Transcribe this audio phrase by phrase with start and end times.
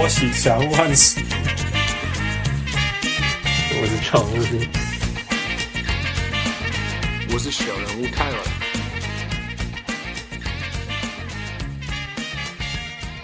[0.00, 1.20] 我是小人物汉斯，
[3.80, 4.32] 我是常务，
[7.32, 8.36] 我是小人物泰尔。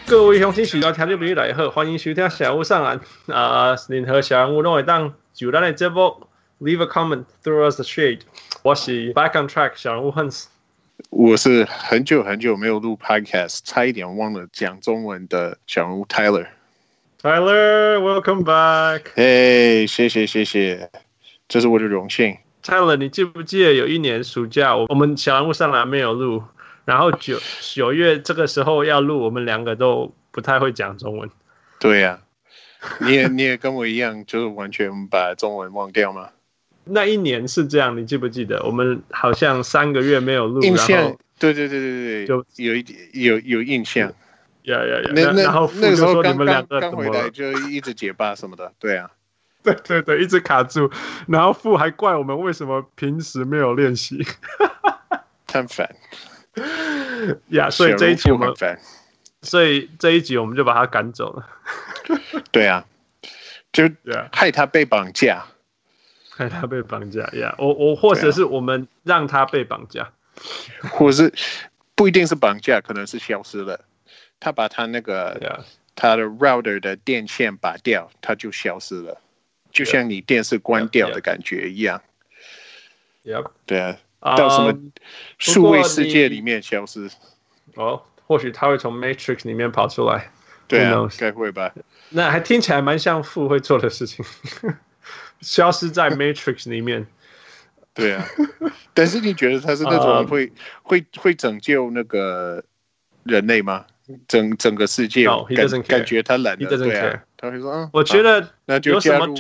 [0.05, 3.77] 各位乡亲喜到听众朋友大家好，欢迎收听小人物上岸啊！
[3.89, 6.27] 任何小人物都会当就咱的节目
[6.61, 8.23] ，leave a comment throw us a shade。
[8.63, 10.49] 我是 back on track 小人物汉斯。
[11.11, 16.49] 我是很久很久没有录 podcast，差一点忘了讲中文的小人物 Tyler。
[17.25, 19.01] Tyler，welcome back。
[19.17, 20.91] Hey，，谢谢谢谢，
[21.49, 22.37] 这是我的荣幸。
[22.63, 26.43] Tyler，你记不记得有一年暑假，我我们小人物上来没有录，
[26.85, 31.31] 然后九九月这个时候要录，我们两个都不太会讲中文。
[31.81, 32.21] 对呀、
[32.81, 36.29] 啊，你也 你也跟我一样，就是完全把中文忘掉吗？
[36.85, 38.63] 那一年是这样，你记不记得？
[38.67, 44.13] 我们好像三个月没有录，印象然后对对对对对，就有一点有有印象。
[44.65, 45.11] 呀呀呀！
[45.15, 49.11] 那那然后那个时候刚刚刚回来就一直结巴什么的，对啊，
[49.63, 50.91] 对对对，一直卡住。
[51.29, 54.27] 然后父还怪我们为什么平时没有练习，
[55.53, 55.89] 很烦。
[57.49, 58.55] 呀，所以这一集我们，
[59.43, 61.47] 所以这一集我们就把他赶走了。
[62.53, 62.85] 对啊，
[63.73, 63.91] 就
[64.33, 65.45] 害他被绑架。
[66.37, 67.55] 害他被绑架呀！
[67.59, 70.11] 我我或者是我们让他被绑架，
[70.91, 71.33] 或是
[71.95, 73.79] 不一定是绑架，可能是消失了。
[74.45, 75.65] 他把他那个
[75.97, 79.19] 他的 router 的电线拔掉，他就消失了，
[79.73, 82.03] 就像你电视关掉的感觉一样。
[83.25, 83.97] Yep，对啊，
[84.37, 84.79] 到什么
[85.39, 87.09] 数位世界里面消失？
[87.77, 90.31] 哦，或许他会从 Matrix 里面跑出来。
[90.69, 91.73] 对啊，该会吧？
[92.11, 94.23] 那还听起来蛮像父会做的事情。
[95.41, 97.07] 消失在 Matrix 里面，
[97.95, 98.27] 对啊，
[98.93, 100.53] 但是你觉得他是那种会、uh,
[100.83, 102.63] 会会拯救那个
[103.23, 103.87] 人类吗？
[104.29, 109.35] 整整个世界？No, 感感觉他懒得，对啊，他会说，啊，我觉得那就加入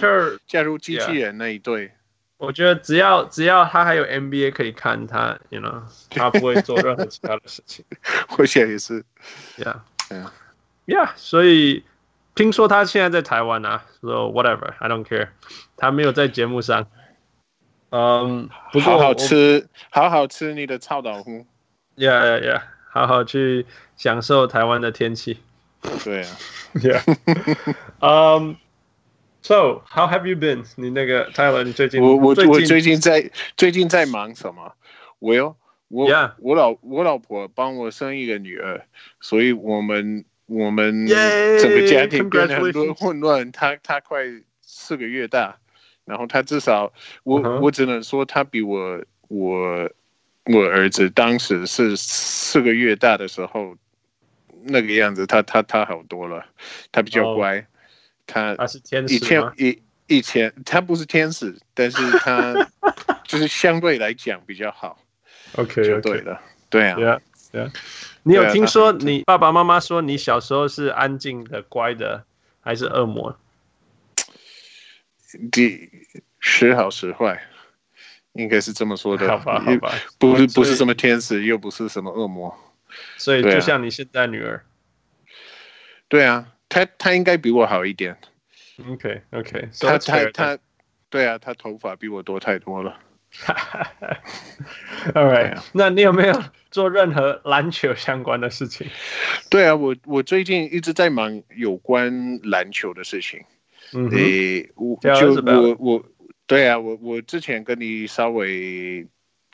[0.46, 1.92] 加入机器人那一队。
[2.36, 7.84] 我觉得只要只要他还有 NBA 可以看他，you know， 他不会做任何其他的事情。
[8.38, 9.04] 我想也是
[9.58, 11.84] ，Yeah，Yeah，所以。
[12.36, 15.28] 听说他现在在台湾啊，so whatever，I don't care。
[15.76, 16.88] 他没有在节目上。
[17.90, 21.46] 嗯，不过好好吃，好好吃你的臭豆腐。
[21.94, 22.62] Yeah, yeah, yeah，
[22.94, 23.66] 好好去
[23.96, 25.38] 享受台湾的天气。
[26.04, 26.28] 对啊。
[26.74, 27.76] Yeah。
[27.98, 28.56] 嗯。
[29.42, 30.64] So how have you been？
[30.76, 32.00] 你那个 Tyler，你最近？
[32.00, 34.74] 我我我最近在最近在忙什么？
[35.18, 35.56] 我哟，
[35.88, 36.06] 我.
[36.38, 38.86] 我老我老婆帮我生一个女儿，
[39.20, 40.24] 所以我们。
[40.46, 43.50] 我们整个家庭变得很多混乱。
[43.50, 44.26] 她她快
[44.60, 45.56] 四个月大，
[46.04, 47.60] 然后她至少我、uh.
[47.60, 49.90] 我只能说她比我我
[50.46, 53.76] 我儿子当时是四个月大的时候
[54.62, 56.44] 那个样子，他他他好多了，
[56.92, 57.56] 他比较乖。
[57.56, 57.64] Oh.
[58.26, 62.54] 他他是天使以前以以前他不是天使，但是他
[63.28, 64.98] 就是相对来讲比较好。
[65.56, 66.40] OK，就对了，
[66.70, 66.98] 对啊。
[66.98, 67.20] Yeah,
[67.52, 67.70] yeah.
[68.22, 72.24] 你有听说你爸爸妈妈说你小时候是安静的、乖的，
[72.60, 73.38] 还是恶魔？
[75.52, 75.90] 第
[76.38, 77.42] 时好时坏，
[78.34, 79.26] 应该是这么说的。
[79.26, 82.56] 好吧，好吧，不是不是什么天使，又不是什么恶魔，
[83.16, 84.64] 所以就像你现在女儿。
[86.08, 88.16] 对啊，她她应该比我好一点。
[88.88, 90.58] OK OK，她她她，
[91.08, 92.98] 对啊，她头发比我多太多了。
[95.14, 98.86] All right，那你有没有做任何篮球相关的事情？
[99.50, 103.42] 对啊，我我最近一直在忙有关篮球的事情。
[103.92, 104.04] 嗯
[104.76, 106.04] 我就我我，
[106.46, 109.06] 对啊，我我之前跟你稍微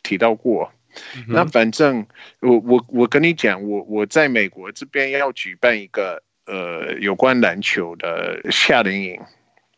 [0.02, 0.72] 提到过。
[1.16, 2.04] 嗯、那反正
[2.40, 9.20] 我我我跟你讲，我我在美国这边要举办一个呃有关篮球的夏令营。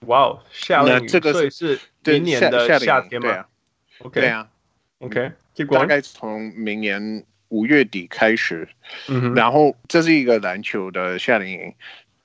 [0.07, 3.45] 哇哦，夏令营，这个是明年的夏天吗
[3.99, 4.49] ？Okay, 对啊
[5.01, 5.33] ，OK，
[5.71, 8.67] 大概从明年五月底开始，
[9.09, 11.75] 嗯、然后这是一个篮球的夏令营，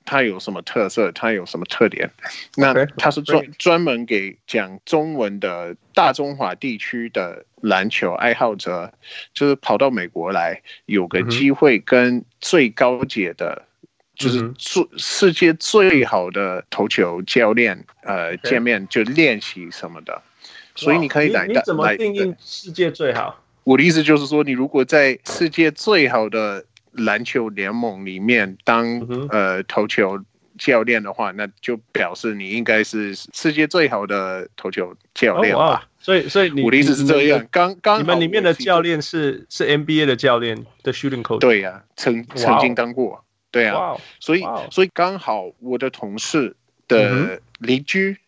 [0.08, 1.12] 它有什么特色？
[1.12, 2.10] 它有什么特点？
[2.56, 8.90] 那它是专专门给讲中文的大中华地区的篮球爱好者，
[9.34, 13.62] 就是跑到美国来，有个机会跟最高阶的，
[14.16, 20.22] 就是最世界最好的投球教练，呃见面就练习什么的。
[20.74, 23.44] 所以你可以来，你怎么定义世界最好？
[23.64, 26.64] 我的意思就是说，你如果在世界最好的
[26.98, 29.00] 篮球联盟里面当、
[29.30, 30.22] 呃投球
[30.58, 35.60] 教练的话，那就表示你应该是世界最好的投球教练吧？
[35.60, 37.46] 哦、所以，所以你我的意思是这样。
[37.50, 41.38] 刚刚你们里面的教练是是 NBA 的教练的 shooting coach？
[41.38, 43.24] 对呀、啊，曾曾经当过。
[43.50, 46.54] 对啊，所以所以刚好我的同事
[46.86, 48.18] 的邻居，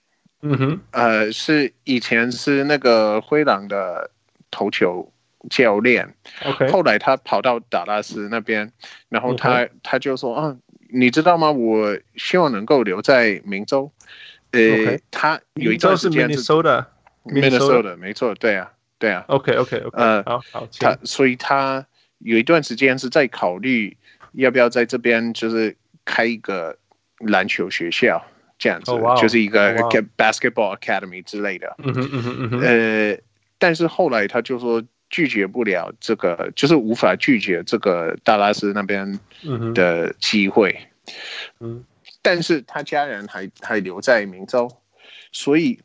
[0.40, 4.10] 嗯哼，呃，是以前是那个灰狼的
[4.50, 5.12] 投球
[5.48, 6.14] 教练
[6.44, 8.72] ，OK，后来他跑到达拉斯那边，
[9.08, 10.56] 然后他他就说啊，
[10.88, 11.50] 你知道吗？
[11.50, 13.90] 我希望能够留在明州，
[14.50, 21.86] 呃，他有一段时间是 Minnesota，Minnesota，没错，对啊，对啊，OK OK OK，呃，好，好，他所以他
[22.18, 23.96] 有一段时间是在考虑。
[24.34, 26.78] 要不要在这边就是开一个
[27.18, 28.24] 篮球学校
[28.60, 29.20] 这样子，oh, wow.
[29.20, 29.76] 就是一个
[30.16, 31.74] basketball academy 之类的。
[31.78, 32.60] 嗯哼嗯哼嗯哼。
[32.60, 33.18] 呃，
[33.58, 39.20] 但是后来他就说拒绝不了这个，就是无法拒绝这个达拉斯那边
[39.74, 40.78] 的机会。
[41.58, 41.84] 嗯。
[42.22, 44.70] 但是他家人还还留在明州，
[45.32, 45.80] 所以，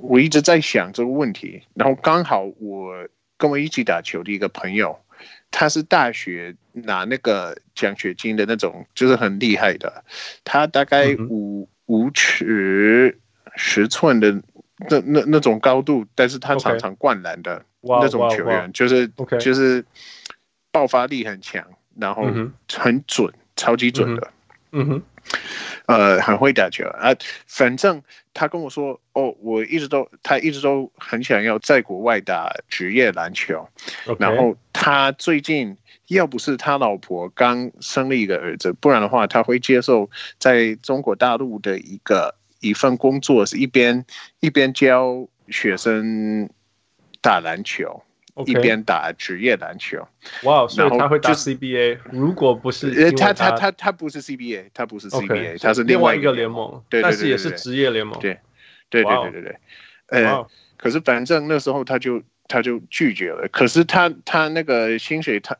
[0.00, 1.62] 我一直在想这个问题。
[1.74, 4.98] 然后刚好我跟我一起打球的一个朋友。
[5.54, 10.02] 他是大学拿那个奖学金的那种，就是很厉害的。
[10.44, 13.20] 他大概五五尺
[13.54, 14.32] 十寸的
[14.88, 19.08] 那那那种高度，但是他常常灌篮的那种球员，就是
[19.38, 19.84] 就是
[20.70, 21.64] 爆发力很强，
[21.96, 22.24] 然后
[22.72, 24.32] 很准，超级准的。
[24.72, 25.02] 嗯哼。
[25.86, 27.14] 呃，很会打球啊，
[27.46, 28.02] 反正
[28.34, 33.68] 他跟我说，哦，我一直都，他一直都很想要在国外打职业篮球.
[34.18, 35.76] 然后他最近
[36.08, 44.04] 要不是他老婆刚生了一个儿子，不然的话他会接受在中国大陆的一个一份工作，是一边
[44.40, 46.50] 一边教学生
[47.22, 48.02] 打篮球。
[48.46, 50.08] 一边打职业篮球，
[50.44, 50.66] 哇！
[50.66, 51.98] 所以他会打 CBA。
[52.10, 58.38] 如果不是他他他他不是 CBA，他不是 CBA，他是另外一个联盟，对，但是也是职业联盟，对，
[58.88, 59.56] 对对对对对。
[60.06, 60.48] 呃，
[60.78, 63.46] 可是反正那时候他就他就拒绝了。
[63.52, 65.54] 可是他他那个薪水，他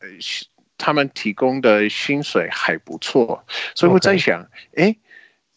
[0.78, 3.44] 他们提供的薪水还不错，
[3.74, 4.96] 所以我在想，哎，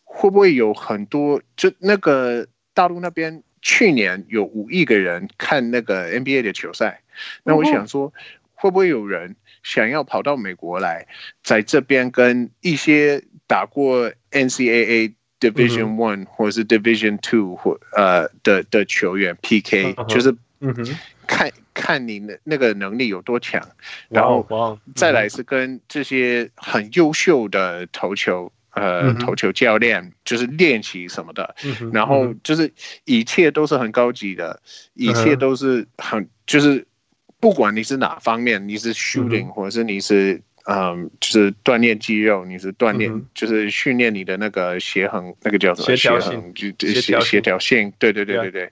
[0.03, 7.01] 会不会有很多就那个大陆那边去年有五亿个人看那个 NBA 的球赛？
[7.43, 8.13] 那我想说，
[8.53, 11.07] 会不会有人想要跑到美国来，
[11.43, 20.35] 在这边跟一些打过 NCAA Division One 或者是 Division Two 或呃的的球员 PK，就是
[21.25, 23.67] 看看你的那个能力有多强，
[24.09, 31.55] 然后再来是跟这些很优秀的投球呃投球教练就是练习什么的，
[31.91, 32.71] 然后就是
[33.05, 34.61] 一切都是很高级的，
[34.93, 36.85] 一切都是很就是。
[37.37, 45.95] 不管你是哪方面，你是 shooting，或者是你是嗯，就是锻炼肌肉，你是锻炼，就是训练你的那个协衡，那个叫什么？
[45.95, 47.93] 协调性，就协协调性。
[47.99, 48.71] 对对对对对，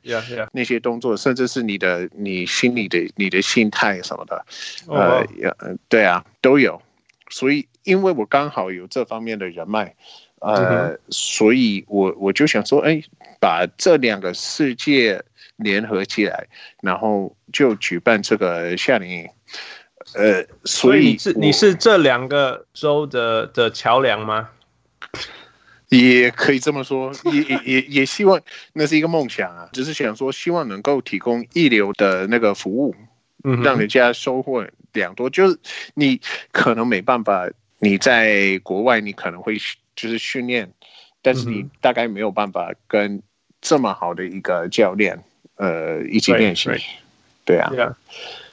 [0.54, 4.44] 那些动作，甚至是你的你心里的你的心态什么的，
[4.88, 5.24] 呃，
[5.88, 6.82] 对啊，都有。
[7.30, 9.96] 所以，因为我刚好有这方面的人脉，
[10.40, 13.02] 呃，所以我我就想说，哎，
[13.40, 15.24] 把这两个世界。
[15.58, 16.48] 联合起来，
[16.82, 19.30] 然后就举办这个夏令营。
[20.16, 24.50] 呃，所以，你是你是这两个州的的桥梁吗？
[25.90, 28.42] 也可以这么说，也也也也希望
[28.74, 32.96] 那是一个梦想啊，只是想说希望能够提供一流的那个服务，
[33.44, 35.30] 嗯，让人家收获良多。
[35.30, 35.60] 就是
[35.94, 36.20] 你
[36.52, 37.48] 可能没办法，
[37.84, 39.58] 你在国外你可能会
[39.94, 40.72] 就是训练，
[41.22, 43.22] 但是你大概没有办法跟
[43.60, 45.24] 这么好的一个教练。
[45.56, 46.68] 呃，一起练习，
[47.46, 47.72] 对啊，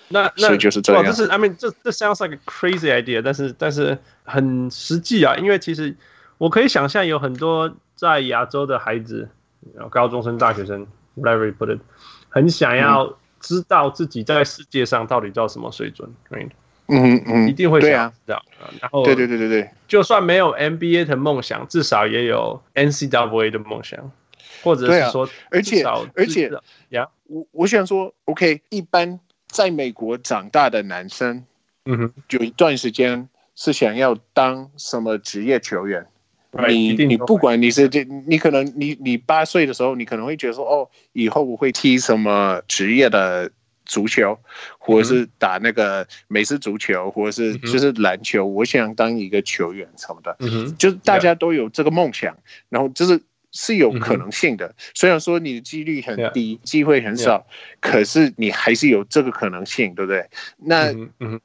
[0.09, 1.03] 那那就是这样。
[1.03, 5.97] 这是，I mean，这这 sounds like a crazy idea，但是但是很实际啊，因为其实
[6.37, 9.31] 我可以想象有很多在亚洲的孩子，
[9.91, 11.81] 高中生、大学生，whatever you put it，
[12.29, 16.51] 很想要知道自己在世界上到底到什么水准，嗯
[16.91, 18.45] 嗯嗯，一定会想要知道。
[18.81, 24.11] 然后，对对对对对，就算没有 NBA 的梦想，至少也有 NCAA 的梦想。
[24.63, 25.83] 或者是说，而且
[26.15, 26.51] 而且
[26.91, 29.19] 呀，我我想说，OK，一般
[29.49, 31.45] 在美国长大的男生，
[31.87, 36.07] 嗯哼，有一段时间是想要当什么职业球员。
[36.69, 43.51] 你你不管你是这，你可能你你八岁的时候，你可能会觉得说，哦，以后我会踢什么职业的
[43.91, 44.39] 足球，
[44.79, 50.37] 或者是打那个美式足球，或者是就是篮球，我想当一个球员什么的。
[50.39, 53.21] 嗯，就是大家都有这个梦想，然后就是。
[53.53, 57.45] 是有可能性的，虽然说你的几率很低，机会很少，
[57.81, 60.25] 可是你还是有这个可能性，对不对？
[60.57, 60.95] 那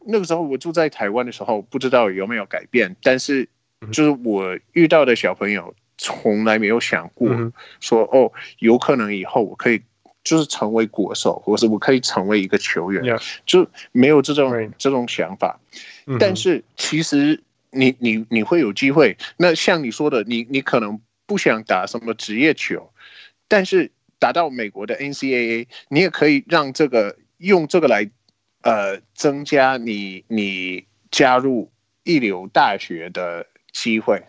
[0.05, 3.49] 那个时候我住在台湾的时候，不知道有没有改变，但是
[3.91, 7.27] 就是我遇到的小朋友从来没有想过
[7.79, 9.81] 说哦，有可能以后我可以
[10.25, 13.01] 就是成为国手，或是我可以成为一个球员，
[13.45, 15.57] 就没有这种这种想法。
[16.19, 17.41] 但是其实。
[17.77, 19.17] 你你你会有机会。
[19.35, 22.89] 那像你说的，你你可能不想打什么职业球，
[23.49, 28.09] 但是打到美国的 NCAA，你也可以让这个用这个来
[28.61, 31.69] 呃增加你你加入
[32.05, 34.23] 一流大学的机会。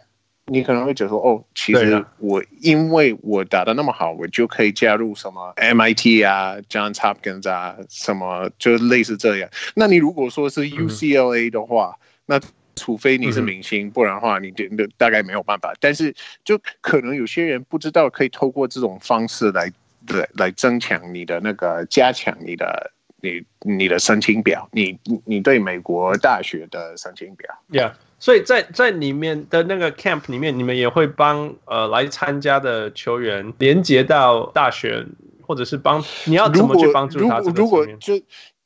[0.48, 9.50] 你可能会觉得说，哦，其实我因为我打得那么好，我就可以加入什么 MIT 啊、Johns Hopkins 啊，什么就类似这样。
[9.74, 12.40] 那你如果说是 UCLA 的话，那
[12.76, 15.72] 除非你是明星，不然的话，你的大概没有办法。
[15.80, 19.72] 但是就可能有些人不知道，可以透过这种方式来
[20.08, 27.52] 来来增强你的那个，加强你的你你的申请表，你你对美国大学的申请表。
[27.70, 27.92] Yeah.
[28.18, 35.06] 所以在在里面的那个 camp 里面，你们也会帮呃来参加的球员连接到大学，
[35.42, 37.40] 或者是帮你要怎么去帮助他？
[37.40, 38.18] 如果如果就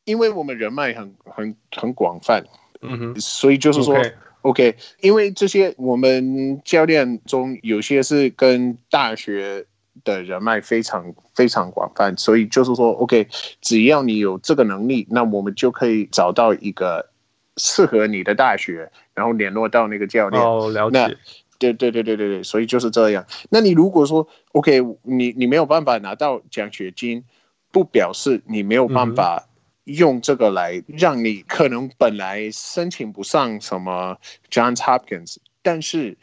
[0.04, 2.44] 因为我们人脉很很很广泛，
[2.80, 4.00] 嗯哼，所以就是说
[4.42, 9.66] OK，因为这些我们教练中有些是跟大学
[10.04, 13.26] 的人脉非常非常广泛，所以就是说 OK，
[13.60, 17.10] 只要你有这个能力，那我们就可以找到一个。
[17.56, 18.90] 适合你的大学，
[19.20, 20.42] 然后联络到那个教练。
[20.42, 21.14] 哦，了解。
[21.58, 23.26] 对对对对对对，所以就是这样。
[23.50, 27.22] 那你如果说 OK，你你没有办法拿到奖学金，
[27.70, 29.46] 不表示你没有办法
[29.84, 34.16] 用这个来让你可能本来申请不上什么
[34.50, 36.16] Johns Hopkins，但是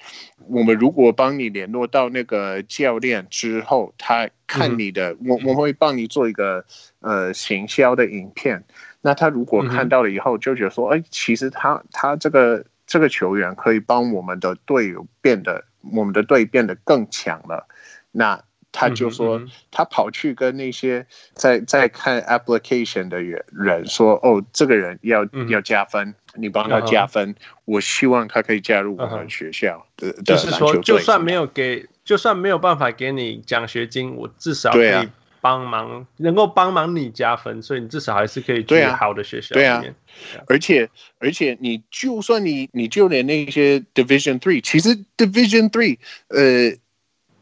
[0.47, 6.65] 我们如果帮你联络到那个教练之后，他看你的，我我会帮你做一个
[7.01, 8.63] 呃行销的影片。
[9.01, 17.67] 那他如果看到了以后，就觉得说，哎，其实他他这个这个球员可以帮我们的队友变得，我们的队变得更强了。
[18.11, 18.41] 那
[18.71, 19.41] 他就说，
[19.71, 30.13] 他跑去跟那些在在看 application 的人人说，哦，这个人要要加分，你帮他加分，我希望他可以加入我们学校的。
[30.23, 35.09] 就是说，就算没有给，就算没有办法给你奖学金，我至少可以。
[35.41, 39.53] 帮忙能够帮忙你加分，所以你至少还是可以去好的学校。
[39.53, 39.89] 对啊，对
[40.37, 40.89] 啊，而且
[41.19, 46.77] 而且你就算你你就连那些 Division Three，其实 Division Three 呃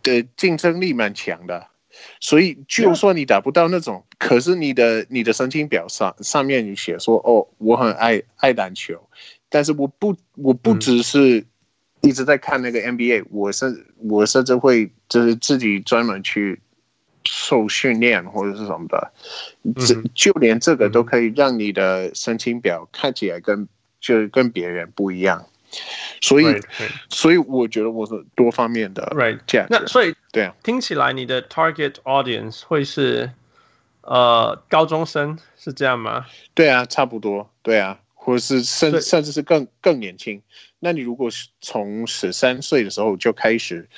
[0.03, 1.67] 的竞争力蛮强的，
[2.19, 9.09] 所以就算你达不到那种，可是你的你的申请表上上面你写说哦，我很爱爱篮球，
[9.49, 11.45] 但是我不我不只是
[12.01, 16.59] 一直在看那个 NBA，我甚我甚至会就是自己专门去。
[17.27, 19.11] 受训练或者是什么的，
[19.77, 23.67] 这就连这个都可以让你的申请表看起来跟
[23.99, 25.45] 就跟别人不一样，
[26.21, 26.45] 所以
[27.09, 33.31] 所以我觉得我是多方面的，right，那所以对啊，听起来你的 target audience 会是
[34.01, 36.25] 呃高中生是这样吗？
[36.53, 40.41] 对啊，差不多，对啊，或者是甚甚至是更更年轻。
[40.79, 43.89] 那你如果是从十三岁的时候就开始。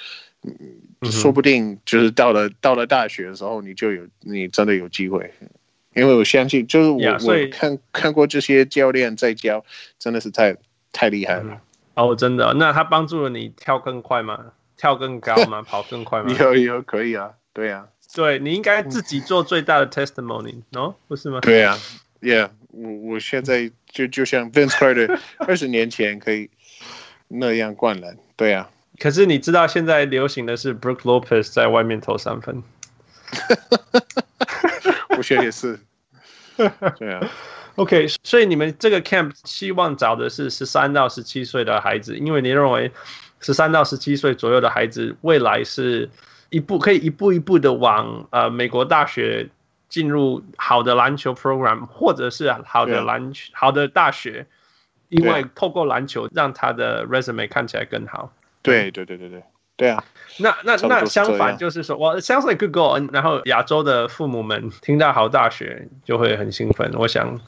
[1.01, 5.33] 嗯，说不定就是到了到了大学的时候，你就有你真的有机会，
[5.93, 9.63] 因为我相信，就是我我看看过这些教练在教，
[9.99, 10.55] 真的是太
[10.91, 11.61] 太厉害了。
[11.95, 12.53] 哦，真的？
[12.53, 14.53] 那他帮助了你跳更快吗？
[14.77, 15.61] 跳更高吗？
[15.63, 16.31] 跑更快吗？
[16.39, 21.39] 有有可以啊，对啊，对，你应该自己做最大的 testimony，哦，不是吗？
[21.41, 21.77] 对啊
[22.21, 26.51] ，Yeah，我我现在就就像 Vince Carter 二十年前可以
[27.27, 28.69] 那样灌篮，对啊。
[28.99, 32.63] 可是你知道现在流行的是 Brook Lopez 在外面投三分，
[35.17, 35.79] 我觉得也是。
[36.97, 37.29] 对啊
[37.75, 42.91] ，OK，所以你们这个 camp 希望找的是十三到十七岁的孩子，因为你认为
[43.39, 46.09] 十三到十七岁左右的孩子未来是
[46.49, 49.47] 一步可以一步一步的往呃美国大学
[49.87, 54.47] 进入好的篮球 program，或者是好的篮球好的大学，
[55.09, 58.33] 因为透过篮球让他的 resume 看起来更好。
[58.67, 59.43] 对对对对对
[59.77, 60.03] 对啊！
[60.39, 63.09] 那那那相反就是说，我 sounds like good goal。
[63.13, 66.91] 然后亚洲的父母们听到好大学就会很兴奋。
[66.95, 67.39] 我想，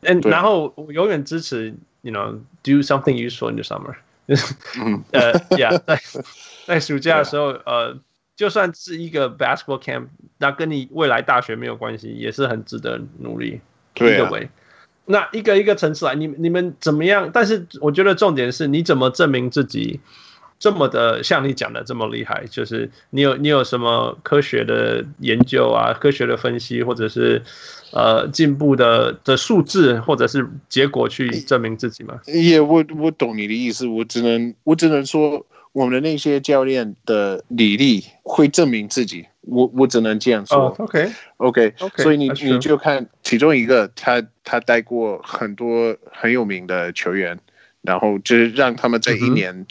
[0.00, 3.94] 嗯，然后我永远支持，you know，do something useful in the summer。
[4.26, 6.00] 嗯， 呃，yeah，在
[6.66, 7.98] 在暑假的时候，呃，
[8.34, 10.06] 就算是一个 basketball camp，
[10.38, 13.60] 那跟你未来大学没有关系，也是很值得努力。
[13.92, 14.30] 对啊。
[15.04, 17.28] 那一个一个层次来，你你们怎么样？
[17.30, 20.00] 但是我觉得重点是你怎么证明自己。
[20.64, 27.42] 这么的像你讲的这么厉害，就是你有你有什么科学的研究啊，科学的分析，或者是
[27.92, 32.18] 呃进步的的数字，或者是结果去证明自己吗？
[32.24, 40.56] 也、yeah, 我我懂你的意思，我只能我只能说，我们的那些教练的履历会证明自己，我我只能这样说。
[40.56, 47.38] Oh, OK OK OK，所以你你就看其中一个，他他带过很多很有名的球员。
[47.86, 49.66] 然后就是让他们在一年、嗯、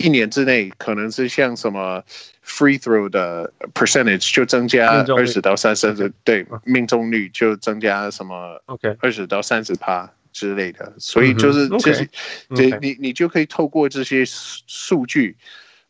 [0.00, 2.02] 一年之内，可能是像什么
[2.44, 12.08] free throw 的 percentage 就增加二十到三十，对，命中率就增加什么 OK 二十到三十趴之类的，所以就是这些
[12.56, 15.36] 对你你就可以透过这些数据，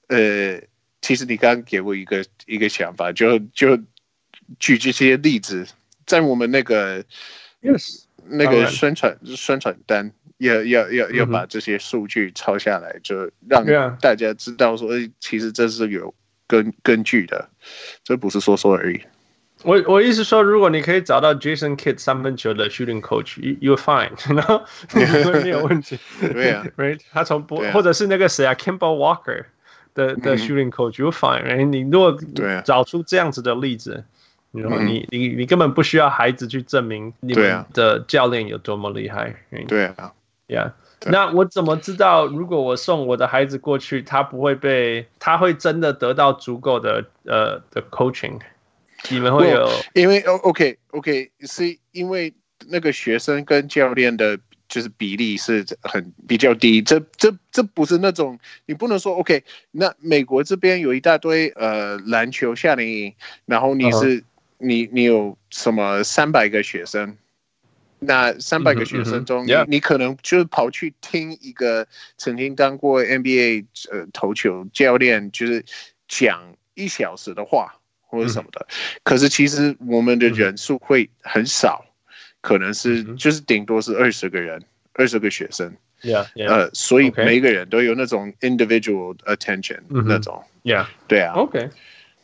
[0.09, 0.61] 呃，
[1.01, 3.79] 其实你刚刚给我一个一个想法，就就
[4.59, 5.67] 举这些例子，
[6.05, 7.05] 在我们那个
[7.63, 10.13] yes 那个宣传宣传单。
[10.41, 13.65] 要要要要把这些数据抄下来，就让
[14.01, 16.15] 大家知道说，哎，其实这是有
[16.47, 17.51] 根根据的，
[18.03, 19.01] 这不是说说而已。
[19.63, 24.63] 我我意思说，如果你可以找到 Jason Kidd 三分球的 shooting coach，you you're fine， 然后
[25.43, 25.99] 没有问题。
[26.19, 26.99] 对啊， right？
[27.13, 29.45] 他从不或者是那个谁啊，Campbell Walker
[29.93, 31.67] 的的 shooting coach，you're fine，right？
[31.67, 32.19] 你如果
[32.65, 34.03] 找出这样子的例子，
[34.53, 39.35] 你你你你根本不需要孩子去证明你们的教练有多么厉害。
[39.69, 40.15] 对啊。
[40.51, 40.73] Yeah，
[41.07, 48.41] 那我怎么知道，如果我送我的孩子过去，他不会被，他会真的得到足够的呃的 coaching？
[49.09, 49.69] 你们会有？
[49.95, 52.35] 因为 OK OK，是因为
[52.67, 54.37] 那个学生跟教练的，
[54.69, 56.83] 就是比例是很比较低。
[56.83, 59.45] 这这这不是那种你不能说 OK。
[59.71, 63.15] 那美国这边有一大堆呃篮球夏令营，
[63.47, 64.25] 然后你是、uh huh.
[64.59, 67.17] 你你有什么三百个学生？
[68.03, 75.63] 那三百个学生中，你你可能就跑去听一个曾经当过 NBA 呃投球教练，就是
[76.09, 78.67] 讲一小时的话或者什么的。
[79.03, 81.85] 可是其实我们的人数会很少，
[82.41, 84.63] 可能是就是顶多是二十个人，
[84.95, 85.71] 二十个学生。
[86.03, 90.43] Yeah，呃，所以每一个人都有那种 individual attention 那种。
[90.63, 91.35] Yeah，对啊。
[91.35, 91.69] OK，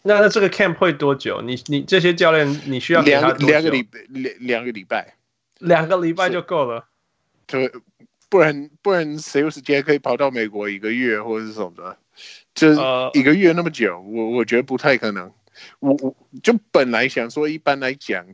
[0.01, 1.43] 那那这个 camp 会多久？
[1.43, 5.13] 你你这些教练你需要两两个礼两两个礼拜。
[5.59, 6.87] 两个礼拜就够了，
[7.47, 7.73] 对，
[8.29, 11.97] 不然不然谁有时间可以跑到美国一个月或者是什么的？
[12.55, 12.81] 就是
[13.13, 15.31] 一个月那么久，我我觉得不太可能。
[15.81, 18.27] 我我就本来想说，一般来讲，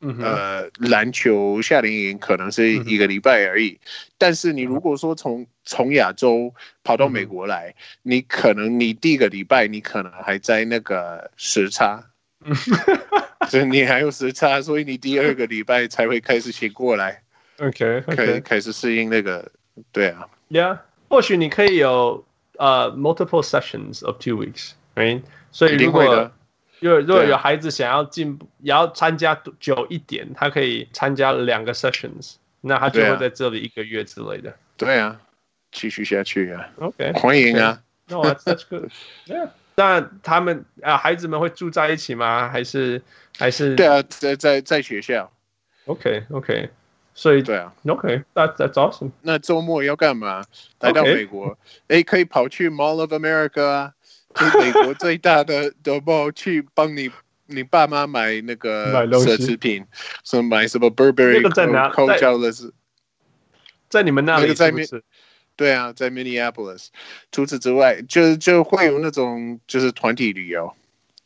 [0.00, 3.70] 嗯、呃，篮球夏令营可能是一个礼拜而已。
[3.70, 3.78] 嗯、
[4.18, 12.10] 但是你如果说从从亚洲跑到美国来，嗯、你可能你第一个礼拜你可能还在那个时差。
[13.48, 17.22] 所以你还有时差，所以你第二个礼拜才会开始醒过来。
[17.58, 19.50] OK，可以开始适应那个，
[19.92, 20.28] 对啊。
[20.50, 22.24] Yeah，或许你可以有
[22.58, 25.22] 呃、uh, multiple sessions of two weeks，right？
[25.52, 26.30] 所以如果
[26.80, 34.54] 如果如果有孩子想要进步，也要参加久一点，他可以参加两个 sessions，那他就会在这里一个月之类的。
[34.76, 35.20] 对啊，
[35.72, 36.68] 继续下去啊。
[36.78, 37.80] OK，欢迎啊。
[38.08, 38.90] No, that's good.
[39.26, 39.50] Yeah.
[39.82, 42.50] 那他们啊，孩子们会住在一起吗？
[42.50, 43.00] 还是
[43.38, 43.74] 还是？
[43.76, 45.32] 对啊，在在在学校。
[45.86, 46.68] OK OK，
[47.14, 49.12] 所以对啊，OK，That that's awesome。
[49.22, 50.44] 那周末要干嘛？
[50.80, 51.56] 来到美国，
[51.88, 53.94] 哎可以跑去 Mall of America 啊，
[54.34, 57.10] 就美国最大的 的 mall 去帮你
[57.46, 59.86] 你爸妈买那个奢侈品，
[60.24, 61.90] 什么买什么 Burberry 那个在哪？
[61.90, 62.52] 在
[63.88, 65.02] 在你们那里是不是？
[65.60, 66.86] 对啊，在 Minneapolis。
[67.30, 70.72] 除此之外，就就会有那种就是团体旅游。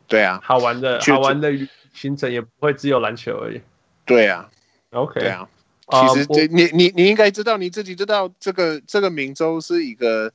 [0.09, 1.53] 对啊，好玩的，好玩的
[1.92, 3.61] 行程也不会只有篮球而已。
[4.05, 4.51] 对啊
[4.90, 5.20] ，OK。
[5.20, 5.49] 对啊，
[5.88, 10.33] 其实这你你你应该知道，你自己知道这个这个明州是一个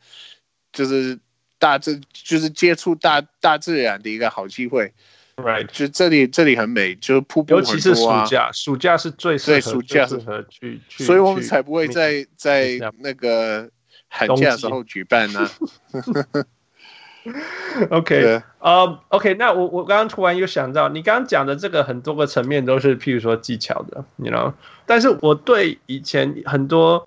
[0.72, 1.20] 就是
[1.58, 4.94] 大自就是接触大大自然的一个好机会。
[5.36, 7.54] Right，就这里这里很美，就是瀑布。
[7.54, 13.70] 尤其是暑假，暑假是最对，暑假适合去去，所以我们才不会在在那个。
[14.10, 15.40] 寒假时候举办呢、
[16.34, 16.46] 啊。
[17.92, 24.54] OK，呃、uh,，OK，那我我刚刚突然又想到，你刚刚讲的这个很多个层面都是，譬如说技巧的，你知道。
[24.86, 27.06] 但是我对以前很多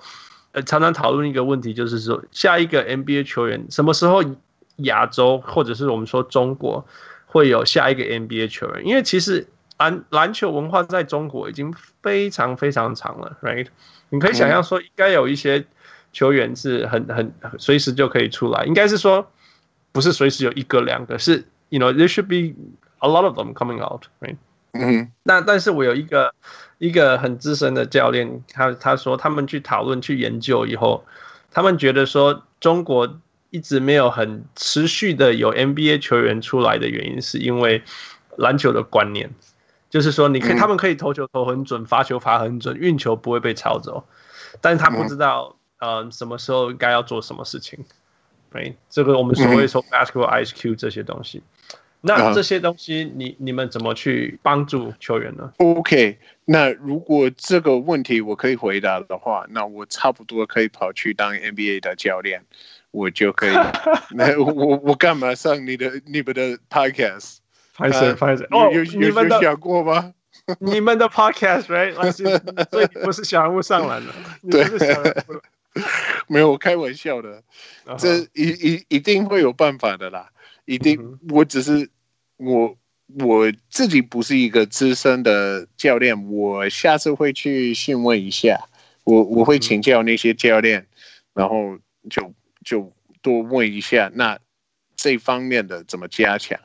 [0.53, 4.23] 呃常常讨论一个问题，就是说下一个 NBA 球员什么时候
[4.77, 6.87] 亚洲或者是我们说中国
[7.27, 8.87] 会有下一个 NBA 球员？
[8.87, 13.67] 因为其实篮篮球文化在中国已经非常非常长了，Right？
[14.11, 15.67] 你可以想象说应该有一些。
[16.13, 19.31] 球员是很很随时就可以出来，应该是说
[19.93, 22.55] 不是随时有一个两个，是 you know there should be
[22.99, 24.37] a lot of them coming out，right？
[24.73, 26.35] 嗯，那但是我有一个
[26.79, 31.05] 一个很资深的教练，他他说他们去讨论去研究以后，
[31.51, 33.19] 他们觉得说中国
[33.51, 37.83] 一直没有很持续的有 NBA 球员出来的原因，是因为
[38.37, 39.31] 篮球的观念，
[39.89, 44.07] 就是说你可以他们可以投球投很准，罚球罚很准，运球不会被抄走，
[44.61, 45.57] 但是他不知道。
[45.83, 47.85] 呃，什么时候该要做什么事情
[48.53, 51.43] ？，right？，这个我们所谓说 basketball IQ 这些东西。
[52.03, 62.45] 那这些东西你，你你们怎么去帮助球员呢？OK，那如果这个问题我可以回答的话，那我差不多可以跑去当 NBA 的教练，
[62.93, 63.53] 我就可以。
[64.15, 64.53] 那我
[64.85, 67.39] 我干嘛上你的你们的 podcast？
[67.75, 70.15] 拍摄拍摄哦，有有有想过吗？
[70.61, 72.13] 你们的 podcast，right？
[72.71, 74.13] 所以不是小人物上来了，
[74.51, 74.65] 对，
[76.29, 77.43] 没有，我开玩笑的，
[77.99, 80.31] 这一一一定会有办法的啦。
[80.65, 81.89] 一定，我只是
[82.37, 82.77] 我
[83.19, 88.69] 我自己不是一个资深的教练，我下次会去询问一下，
[89.05, 90.87] 我我会请教那些教练，
[91.35, 92.33] 然后就
[92.65, 94.39] 就多问一下，那
[94.95, 96.61] 这方面的怎么加强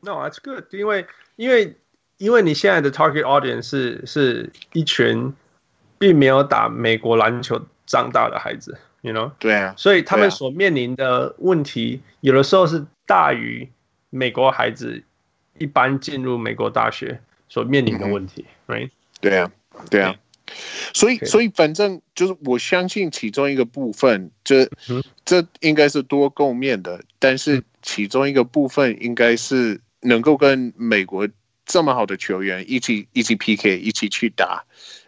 [0.00, 1.76] ？No, that's good，因为因为
[2.16, 5.34] 因为你现在的 target audience 是是一群
[5.98, 9.32] 并没有打美国篮球长大的孩子，you know？
[9.38, 12.86] 对啊，所以他们所面临的问题，有的时候是。
[13.10, 13.68] 大于
[14.10, 15.02] 美国孩子
[15.58, 18.88] 一般进入美国大学所面临的问题，right？
[19.20, 19.50] 对啊，
[19.90, 20.14] 对啊，
[20.94, 24.70] 所以所以反正就是我相信其中一个部分，这
[25.24, 31.28] 这应该是多构面的，但是其中一个部分应该是能够跟美国
[31.66, 34.64] 这么好的球员一起一起 PK，一起去打，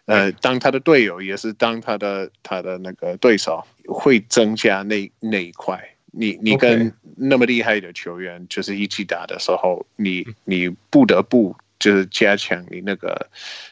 [0.07, 5.81] 呃，当他的队友也是当他的他的那个对手，会增加那那一块。
[6.15, 13.29] 你你跟那么厉害的球员就是一起打的时候，你你不得不就是加强你那个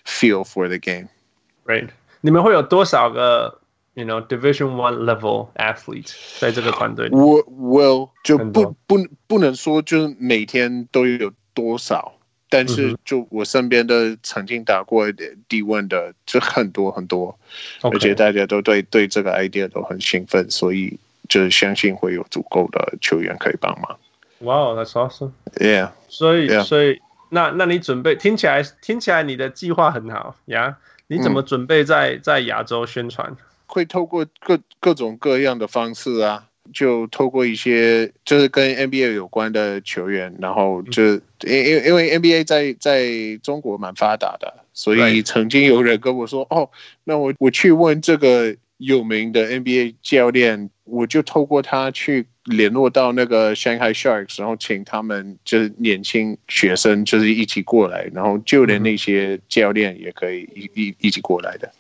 [0.07, 1.89] feel for the game，right？
[2.23, 3.61] 你们会有多少个
[3.93, 7.15] ，you know Division One level athlete 在这个团队里？
[7.15, 12.15] 我我就不不不能说就是每天都有多少，
[12.51, 15.11] 但是就我身边的曾经打过
[15.49, 17.39] 低温的就很多很多，
[17.81, 20.99] 而且大家都对对这个 idea 都很兴奋，所以。
[21.29, 23.97] 就是相信会有足够的球员可以帮忙。
[24.41, 25.31] Wow, that's awesome.
[25.61, 25.93] Yeah.
[26.09, 33.37] 所以，所以，那那你准备听起来听起来你的计划很好呀你怎么准备在在亚洲宣传？
[33.67, 43.09] 会透过各各种各样的方式啊，就透过一些就是跟 NBA 有关的球员，然后就因因因为 NBA 在在
[43.43, 46.71] 中国蛮发达的，所以曾经有人跟我说：“哦，
[47.05, 61.71] 那我我去问这个。”有名的 NBA 教练，我就透过他去联络到那个 Shanghai Sharks，然后请他们就是年轻学生就是一起过来，然后就连那些教练也可以一一一起过来的。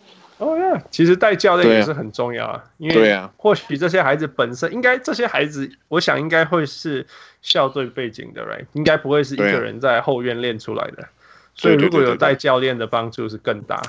[0.40, 7.06] 哦呀，其实带教练也是很重要啊，因为或许这些孩子本身应该这些孩子，我想应该会是
[7.42, 8.64] 校队背景的，right？
[8.72, 11.06] 应该不会是一个人在后院练出来的，
[11.54, 13.80] 所以如果有带教练的帮助是更大。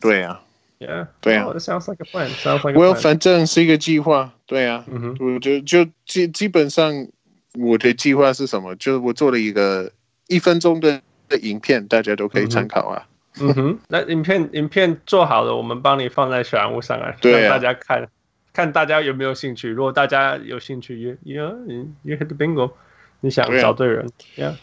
[0.00, 0.40] 对呀。
[0.78, 1.46] Yeah，对啊。
[1.58, 2.28] Sounds like a plan.
[2.34, 2.92] Sounds like a plan.
[2.92, 4.34] Well，反正是一个计划。
[4.44, 7.06] 对啊，嗯哼，我就就基基本上
[7.54, 8.76] 我的计划是什么？
[8.76, 9.90] 就是我做了一个
[10.26, 13.06] 一分钟的的影片，大家都可以参考啊。
[13.40, 18.08] 嗯哼，那影片影片做好了，我们帮你放在小人物上来，让大家看
[18.52, 19.68] 看大家有没有兴趣。
[19.68, 22.72] 如果大家有兴趣，You you you hit the bingo，
[23.20, 24.54] 你想找对人，Yeah，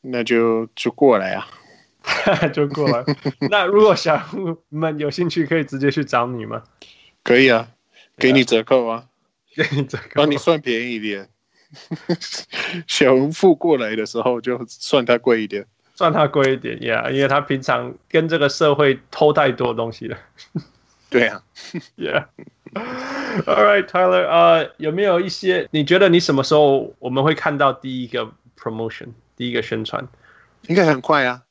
[0.00, 1.48] 那就就过来啊。
[2.52, 3.04] 就过来。
[3.48, 6.64] 那如果小人物们有兴趣，可以直接去找你吗？
[7.22, 7.68] 可以啊，
[8.18, 9.06] 给你折扣啊，
[9.54, 11.28] 给你折扣，帮你算便宜一点。
[12.86, 15.64] 小人物过来的时候就算他贵一点，
[16.02, 20.18] 算他贵一点，Yeah，因为他平常跟这个社会偷太多东西了。
[21.08, 21.40] 对啊，
[21.96, 22.24] Yeah。
[23.46, 30.08] All right, Tyler，呃，有没有一些你觉得你什么时候我们会看到第一个 promotion，第一个宣传？
[30.66, 31.42] 应该很快啊。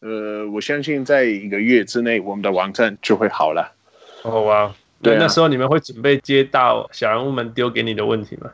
[0.00, 3.72] 呃，我相信在一个月之内，我们的网站就会好了。
[4.24, 8.50] 哦哇，对，那时候你们会准备接到小人物们丢给你的问题吗？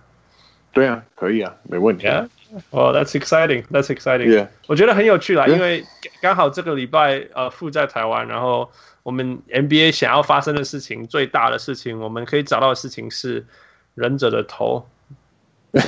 [0.72, 2.06] 对啊，可以啊，没问题。
[2.70, 3.64] 哦 oh,，That's exciting.
[3.70, 4.28] That's exciting.
[4.28, 4.48] Yeah.
[4.66, 5.84] 我觉得很有趣啦，因为
[6.20, 8.70] 刚好这个礼拜呃，附在台湾，然后
[9.02, 13.46] 我们 NBA 想要发生的事情，最大的事情，我们可以找到的事情是
[13.94, 14.86] 忍者的头。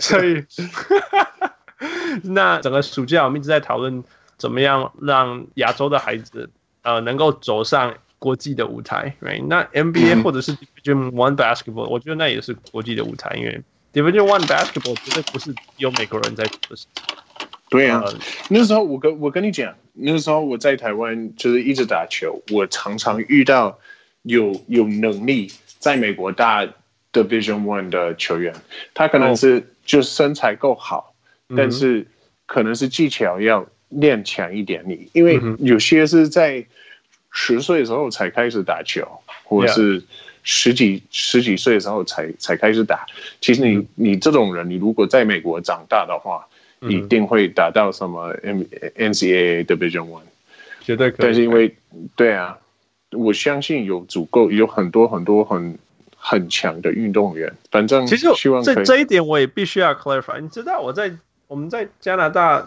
[0.00, 0.44] 所以。
[2.24, 4.04] 那整个暑假，我们一直在讨论
[4.36, 6.50] 怎么样让亚洲的孩子，
[6.82, 9.42] 呃，能够走上国际的舞台，right？
[9.46, 17.04] 那 NBA 或者是 Division One Basketball，我觉得那也是国际的舞台，因为 Division One Basketball 绝对不是有美国人在做的事情。
[17.68, 18.14] 对啊，呃、
[18.48, 23.78] 那时候我跟我跟你讲，那时候我在台湾就是一直打球，我常常遇到
[24.22, 26.66] 有有能力在美国打
[27.12, 28.54] Division One 的球员，
[28.94, 31.14] 他可能是就身材够好。
[31.56, 32.06] 但是
[32.46, 36.64] 可能是技巧要练强一点，你因为有些是在
[37.32, 39.04] 十岁的时候才开始打球，
[39.42, 40.00] 或者是
[40.42, 43.06] 十几十几岁的时候才才开始打。
[43.40, 46.46] 其实你、嗯、你这种人，你如果在美国长大的话，
[46.80, 48.64] 嗯、一定会打到什么 N
[48.96, 50.22] NCAA Division One，
[50.80, 51.18] 绝对可以。
[51.20, 51.76] 但是因为
[52.16, 52.58] 对啊，
[53.12, 55.78] 我相信有足够有很多很多很
[56.16, 57.52] 很强的运动员。
[57.70, 60.40] 反正其实希望这这一点我也必须要 clarify。
[60.40, 61.12] 你知道我在
[61.46, 62.66] 我们在加拿大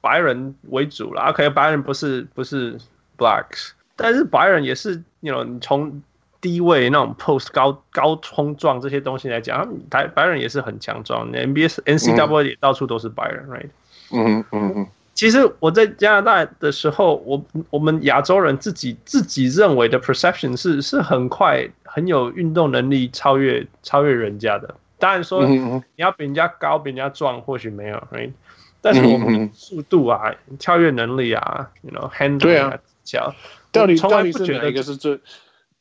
[0.00, 2.78] 白人为主了，OK，白人不是不是
[3.18, 6.00] blacks，但是白人也是，you know，你从
[6.40, 11.30] 低位那种 post 高高冲撞这些东西来讲，他们白白人也是很强壮。
[11.30, 13.68] NBA、NCAA 也到处都是白人，right？
[14.12, 14.86] 嗯嗯嗯。
[15.12, 24.74] 其实我在加拿大的时候，我我们亚洲人自己自己认为的 perception 是是很快很有运动能力超越超越人家的。
[24.98, 28.32] 当然说你要比人家高比人家壮，或许没有，right？
[28.80, 33.34] 但是我们速度啊、跳跃能力啊，you know，handle 啊，脚，
[33.72, 35.20] 到底到底是哪一个是最？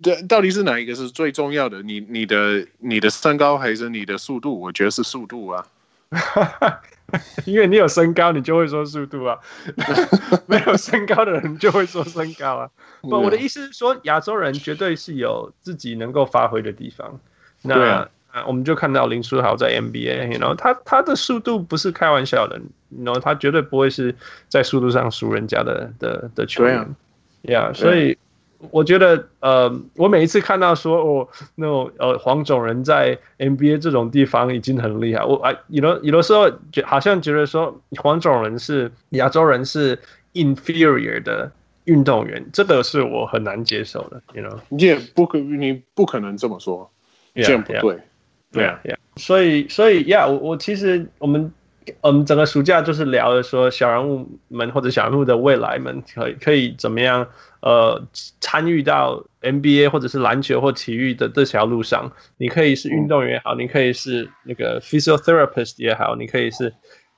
[0.02, 1.82] 对，到底是哪一个是最重要的？
[1.82, 4.58] 你你的你的身高还是你的速度？
[4.58, 5.66] 我觉得是速度啊，
[7.46, 9.38] 因为你有身高，你就会说速度啊。
[10.48, 12.70] 没有身高的人就会说身高啊。
[13.02, 17.20] 不，我的意思是说，亚洲人绝对是有自己能够发挥的地方。
[17.64, 18.08] 那
[18.48, 22.58] 我们就看到林书豪在 NBA，然后他他的速度不是开玩笑的，
[23.04, 24.16] 然后他绝对不会是
[24.48, 26.96] 在速度上输人家的的的球员。
[27.44, 28.18] 对啊，yeah, 所以。
[28.72, 39.98] 我觉得，呃，我每一次看到说，哦，那种呃黄种人在 NBA 这种地方已经很厉害，我啊，有的有的时候觉好像觉得说黄种人是亚洲人是
[40.34, 41.52] inferior 的
[41.86, 44.58] 运动员，这个是我很难接受的，you know？
[44.68, 46.92] 你也不可，你不可能这么说
[47.36, 48.00] ，yeah, 这样不对，
[48.52, 51.52] 对啊，对啊，所以所以呀，我我其实我们。
[52.02, 57.26] 我们，整个暑假就是聊的说小人物们或者小人物的未来们可以可以怎么样
[57.62, 58.02] 呃
[58.42, 62.12] 参与到 NBA 或者是篮球或体育的这条路上。
[62.38, 66.74] 你可以是运动员也好，你可以是那个 physiotherapist 也好，你可以是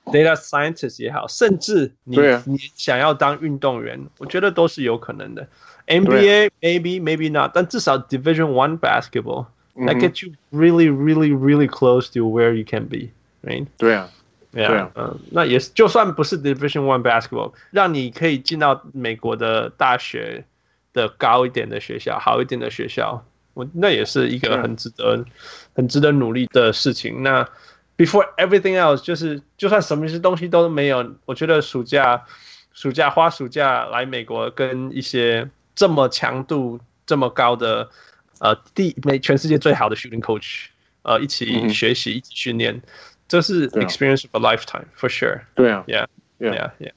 [0.06, 5.48] data scientist 也好，甚至你你想要当运动员，我觉得都是有可能的。
[5.86, 12.54] NBA maybe maybe not，但至少 Division One basketball that gets you really really really close to where
[12.54, 13.66] you can be，right？
[13.78, 14.08] 对啊。
[14.52, 20.44] Yeah, 对啊，嗯，那也是，就算不是 Division One basketball，让你可以进到美国的大学
[20.92, 25.24] 的高一点的学校，好一点的学校，我那也是一个很值得、
[25.74, 27.22] 很值得努力的事情。
[27.22, 27.48] 那
[27.96, 32.24] Before everything else，就是就算什么东西都没有，我觉得暑假、
[32.74, 37.88] 暑假花暑假来美国，跟一些这么强度这么高的
[38.40, 40.66] 呃第美全世界最好的 shooting coach，
[41.02, 42.82] 呃，一起学习、嗯、一起训练。
[43.32, 45.40] 这是 experience of a lifetime for sure。
[45.54, 46.92] 对啊，yeah，yeah，yeah。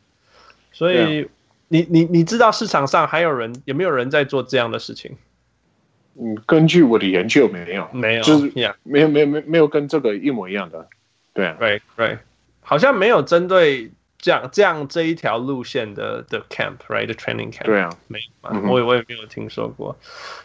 [0.73, 1.29] 所以
[1.69, 5.15] 你你你知道市场上还有人有没有人在做这样的事情？
[6.19, 10.89] 嗯，根据我的研究，没有，没有，就是 yeah，没有没有没没有跟这个一模一样的。
[11.33, 12.17] 对啊，right right，
[12.59, 17.63] 好像没有针对这样这样这一条路线的的 camp，right，the training camp。
[17.63, 19.97] 对啊，没有，我我也没有听说过。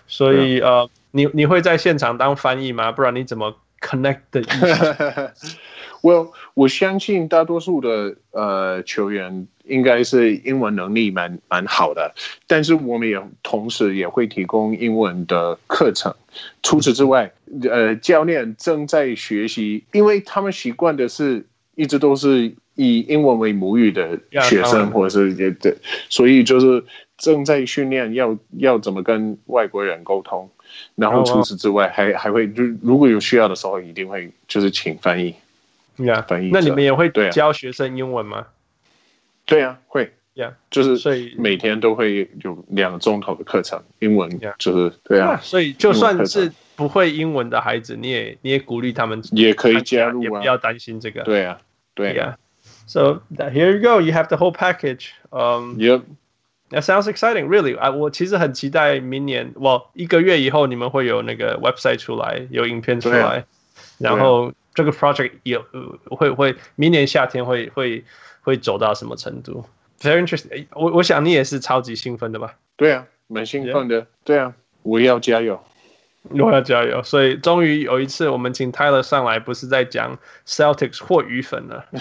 [0.06, 2.92] 所以呃，你你会在现场当翻译吗？
[2.92, 5.56] 不然你怎么 connect 的意思？
[6.02, 12.14] 我我相信大多数的呃球员应该是英文能力蛮蛮好的，
[12.46, 16.14] 但是我们也同时也会提供英文的课程。
[16.62, 17.32] 除此之外，
[17.70, 25.76] 呃，教练正在学习，因为他们习惯的是一直都是以英文为母语的学生，或者是也对，
[26.08, 26.84] 所以就是
[27.18, 30.50] 正在训练要要怎么跟外国人沟通。
[30.94, 35.34] 然后除此之外，还还会就如果有需要的时候，一定会就是请翻译。
[36.04, 38.46] 呀，那你们也会教学生英文吗？
[39.46, 45.38] 对啊，会呀，就是所以每天都会有两个钟头的课程，英文就是对啊。
[45.42, 51.22] 所以就算是不会英文的孩子，你也你也鼓励他们也可以加入，也不要担心这个。
[51.22, 51.58] 对啊，
[51.94, 52.38] 对呀。
[52.86, 55.08] So here you go, you have the whole package.
[55.30, 56.02] Um, yep.
[56.70, 57.76] That sounds exciting, really.
[57.76, 63.44] 啊，我其实很期待明年，我一个月以后你们会有那个 website 出来，有影片出来，
[63.98, 64.52] 然后。
[64.74, 65.64] 这个 project 有
[66.04, 68.04] 会会明年夏天会会
[68.42, 69.64] 会走到什么程度
[70.00, 70.66] ？Very interesting。
[70.72, 72.54] 我我想你也是超级兴奋的吧？
[72.76, 74.02] 对啊，蛮兴奋的。
[74.02, 74.06] Yeah.
[74.24, 75.62] 对啊，我要加油，
[76.28, 77.02] 我要加油。
[77.02, 81.84] 所以终于有一次我们请 Tyler 上来，不是在讲 Celtics 或鱼粉了。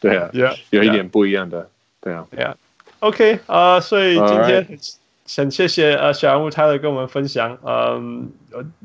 [0.00, 1.70] 对啊，yeah, 有一点不一样的。
[2.00, 2.56] 对啊，对啊。
[2.98, 4.78] OK 啊，所以今天。
[5.26, 8.30] 很谢谢呃小人物 Tyler 跟我们分享，嗯，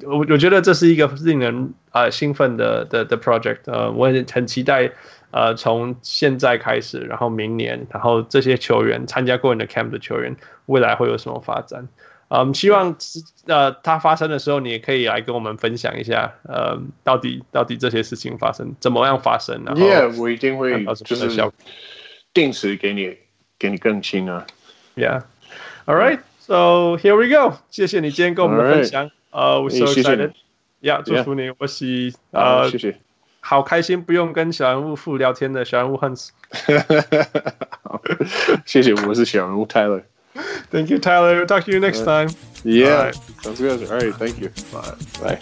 [0.04, 4.90] 我我觉得这是一个令人啊、呃、兴奋的的的 project，呃，我也很期待，
[5.32, 10.36] 呃，从现在开始，然后明年，然后这些球员参加过你的 camp 的球员，
[10.68, 11.88] 未来会有什么发展？
[12.30, 12.96] 嗯，希望
[13.48, 21.52] 呃，它发生的时候，你也可以来跟我们分享一下，呃，到底到底这些事情发生怎么样发生呢？Yeah，我一定会就是
[22.32, 23.18] 定时给你
[23.58, 24.46] 给你更新啊。
[24.96, 27.57] Yeah，all right，so here we go。
[27.71, 32.97] 谢谢你今天跟我们的分享，呃，we're so excited。Yeah，祝福你，我是呃，谢谢，
[33.41, 36.29] 好开心，不用跟小人物副聊天的小人物 Hans。
[38.67, 41.37] 谢谢，我是小人物 Tyler。Thank you, Tyler.
[41.37, 42.29] We'll talk to you next time.
[42.65, 43.11] Yeah.
[43.11, 43.15] Right.
[43.43, 43.89] Sounds good.
[43.89, 44.13] All right.
[44.15, 44.51] Thank you.
[44.73, 44.97] Bye.
[45.23, 45.39] Bye.